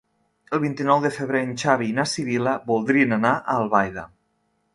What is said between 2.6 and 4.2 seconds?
voldrien anar a Albaida.